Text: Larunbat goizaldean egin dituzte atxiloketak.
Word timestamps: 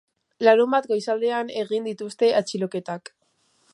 Larunbat 0.47 0.87
goizaldean 0.91 1.53
egin 1.65 1.85
dituzte 1.91 2.31
atxiloketak. 2.41 3.13